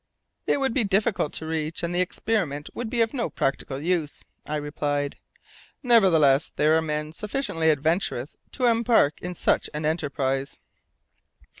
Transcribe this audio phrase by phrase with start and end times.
[0.47, 4.23] "It would be difficult to reach, and the experiments would be of no practical use,"
[4.47, 5.17] I replied.
[5.83, 10.57] "Nevertheless there are men sufficiently adventurous to embark in such an enterprise."